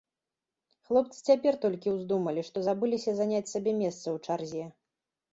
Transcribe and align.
Хлопцы 0.87 1.17
цяпер 1.31 1.57
толькі 1.65 1.91
ўздумалі, 1.97 2.41
што 2.47 2.63
забыліся 2.67 3.11
заняць 3.19 3.43
сабе 3.51 3.75
месца 3.83 3.99
ў 3.99 4.17
чарзе. 4.25 4.65